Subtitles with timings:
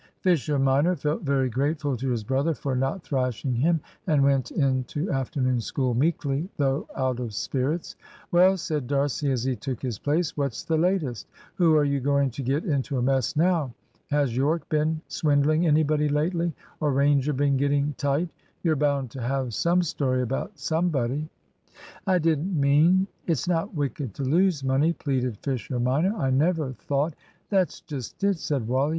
[0.21, 4.83] Fisher minor felt very grateful to his brother for not thrashing him, and went in
[4.85, 7.95] to afternoon school meekly, though out of spirits.
[8.31, 11.27] "Well," said D'Arcy, as he took his place, "what's the latest?
[11.53, 13.75] Who are you going to get into a mess now!
[14.09, 18.29] Has Yorke been swindling anybody lately, or Ranger been getting tight!
[18.63, 21.29] You're bound to have some story about somebody."
[22.07, 26.15] "I didn't mean It's not wicked to lose money," pleaded Fisher minor.
[26.15, 27.13] "I never thought"
[27.51, 28.89] "That's just it," said Wally.